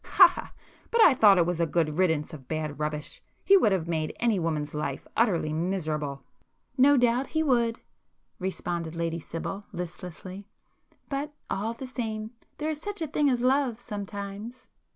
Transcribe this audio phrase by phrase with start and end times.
[0.03, 3.21] ha ha!—but I thought it was a good riddance of bad rubbish.
[3.45, 6.23] He would have made any woman's life utterly miserable."
[6.75, 7.79] "No doubt he would!"
[8.39, 10.47] responded Lady Sibyl, listlessly;
[11.07, 14.65] "But, all the same, there is such a thing as love sometimes."